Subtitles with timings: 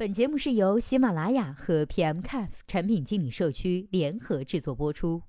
[0.00, 5.20] 本节目是由喜马拉雅和 PMCAF 产品经理社区联合制作播出。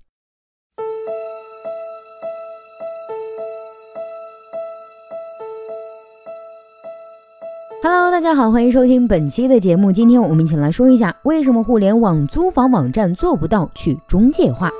[7.82, 9.92] Hello，大家好，欢迎收听本期的节目。
[9.92, 14.70] 今天我们一起来说一下，为什么互联网租房网站做不到去中介化。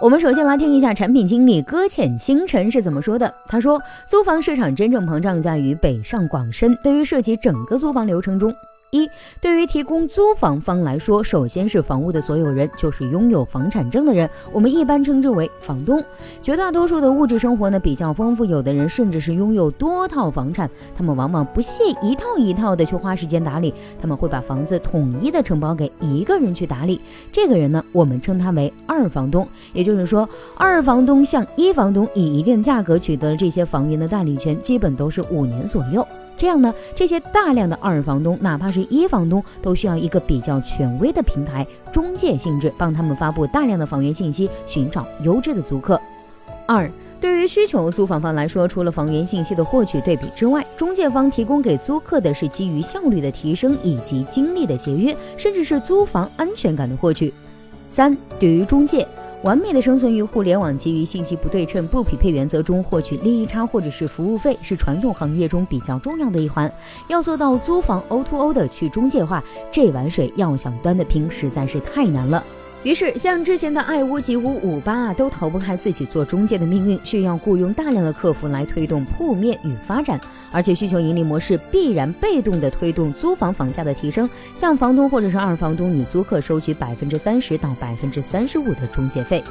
[0.00, 3.32] 我们首先来听一下产品经理搁浅星辰是怎么说的。
[3.46, 3.78] 他说
[4.08, 8.50] ：“租房市场真正膨胀在于北上广深，对于涉及整个租房流程中。”
[8.90, 9.08] 一，
[9.40, 16.02] 对于提供租房方来说，首先是房屋的所有人，就是拥有房产证的人，我们一般称之为房东。
[16.42, 27.00] 绝大多数的物质生活呢比较丰富，有的人甚至是拥有多套房产，他们往往不屑一套一套的去花时间打理，他们会把房子统一的承包给一个人去打理。
[27.32, 29.46] 这个人呢，我们称他为二房东。
[29.72, 36.04] 也就是说，二房东向一房东以一定价格取得了这些房源的代理权，基本都是五年左右。
[36.40, 46.00] 这样呢，这些大量的二房东，哪怕是一房东，都需要一个比较权威的平台——中介性质，帮他们发布大量的房源信息，寻找优质的租客。
[46.66, 57.34] 二，对于需求租房方来说，除了房源信息的获取对比之外，中介方提供给租客的是基于效率的提升以及精力的节约，甚至是租房安全感的获取。
[57.90, 59.06] 三，对于中介。
[59.42, 66.70] 完美的生存于互联网基于信息不对称、不匹配原则中获取利益差或者是服务费，是传统行业中比较重要的一环。
[67.08, 72.44] 要做到租房 O2O 的去中介化，这碗水要想端得平，实在是太难了。
[72.82, 80.18] 于是，像之前的爱屋及乌、五八啊，都逃不开自己做中介的命运，需要雇佣大量的客服来推动铺面与发展，
[80.50, 89.44] 而且需求盈利模式必然被动的推动租房房价的提升，向房东或者是二房东女租客收取百分之三十到百分之三十五的中介费。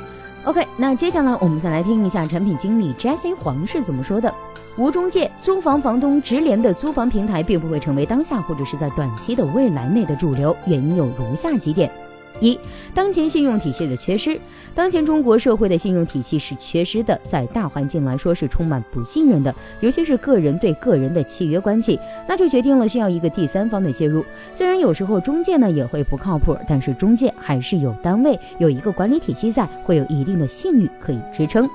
[0.45, 4.33] OK，那接下来我们再来听一下产品经理 Jesse 黄是怎么说的：
[4.75, 11.91] 无中介租房房东直连的租房平台并不会成为当下或者是在短期的未来内的主流，原因有如下几点。
[12.39, 12.59] 一，
[12.93, 14.39] 当前信用体系的缺失。
[14.75, 24.23] 当前中国社会的信用体系是缺失的，在大环境来说是充满不信任的，尤其是个人对个人的契约关系，那就决定了需要一个第三方的介入。
[24.55, 31.69] 虽然有时候中介呢也会不靠谱，但是中介还是有单位有一个管理体系在，会有一定的信誉可以支撑。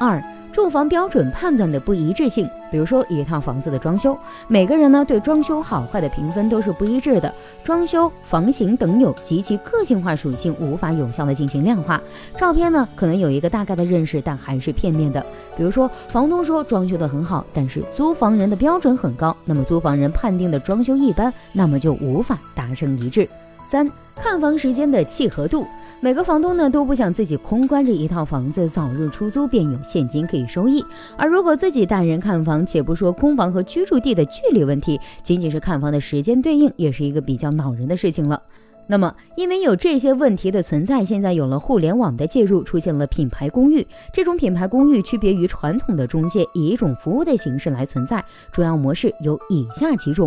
[0.00, 0.22] 二。
[0.50, 7.32] 住房标准判断的不一致性，比如说一套房子的装修，每个人呢对装修好坏的评分都是不一致的。
[7.64, 12.00] 装修、房型等有极其个性化属性，无法有效的进行量化。
[12.36, 15.24] 照片呢可能有一个大概的认识，但还是片面的。
[15.56, 23.28] 比如说房东说装修的很好，但是租房人的标准很高，那么租房人判定的装修一般，那么就无法达成一致。
[23.68, 25.66] 三、看房时间的契合度。
[26.00, 30.82] 每个房东呢都不想自己空关着一套房子早日出租便有现金可以收益，
[31.18, 38.40] 而如果自己带人看房，且不说空房和居住地的距离问题，仅仅是看房的时间对应也是一个比较恼人的事情了。
[38.86, 43.86] 那么，因为有这些问题的存在，现在有了互联网的介入，出现了品牌公寓。
[44.14, 50.26] 这种品牌公寓区别于传统的中介，以一种服务的形式来存在，主要模式有以下几种：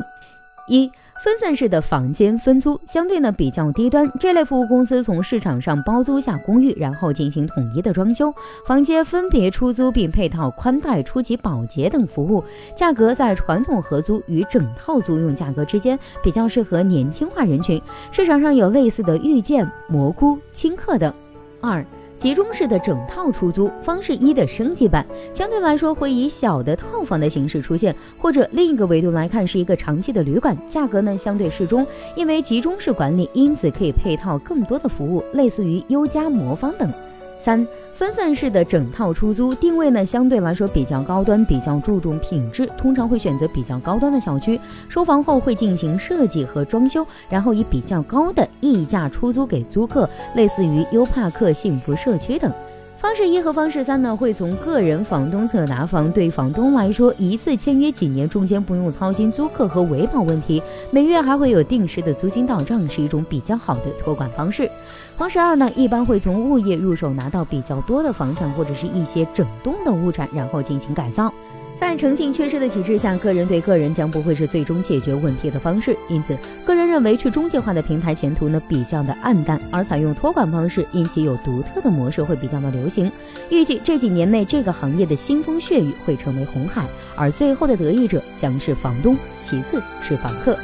[0.71, 0.91] 一。
[1.23, 8.33] 分散式的房间分租相对呢比较低端，这类服务公司从市场上包租下公寓，然后进行统一的装修，
[8.65, 12.43] 房间分别出租并配套宽带、初级保洁等服务，
[12.75, 17.79] 价格在传统合租与整套租用价格之间，比较适合年轻化人群。
[18.11, 21.13] 市场上有类似的遇见、蘑菇、轻客等。
[21.61, 21.85] 二。
[22.21, 31.83] 集中式的整套出租方式一的升级版，相对来说会以小的套房的形式出现，或者另一个维度来看是一个长期的旅馆，价格呢相对适中，
[32.15, 36.93] 因为集中式管理，因此可以配套更多的服务，类似于优家、魔方等。
[37.41, 52.53] 三分散式的整套出租定位呢，相对来说比较高端，比较注重品质，通常会选择比较高端的小区，收房后会进行设计和装修，然后以比较高的溢价出租给租客，类似于优帕克幸福社区等。
[53.01, 60.61] 方式一和方式三呢，会从个人房东侧拿房，对房东来说，一次签约几年，中间不用操心租客和维保问题，
[60.91, 64.69] 每月还会有定时的租金到账，是一种比较好的托管方式。
[65.17, 71.33] 方式二呢，一般会从物业入手，拿到比较多的房产或者是一些整栋的物产，然后进行改造。
[71.81, 75.97] 在诚信缺失的体制下，个人对个人将不会是最终解决问题的方式。
[76.07, 83.11] 因此，个人认为去中介化的平台前途呢比较的暗淡，而采用托管方式，因其有独特的模式会比较的流行。
[83.49, 86.85] 预计这几年内，这个行业的腥风血雨会成为红海，
[87.15, 90.55] 而最后的得益者将是房东，其次是房客。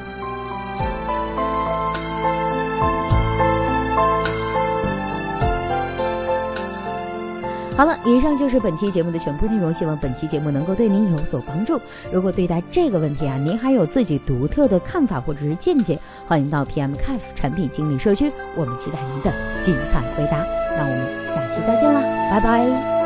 [7.78, 11.80] 好了，以上就是本期节目的全部内容，希望本期节目能够对您有所帮助。
[12.12, 19.32] 如果对待这个问题啊，您还有自己独特的看法或者是见解，欢迎到 PM Cafe 产品经理社区，我们期待您的
[19.62, 20.44] 精彩回答。
[20.76, 22.02] 那我们下期再见啦，
[22.32, 22.97] 拜拜。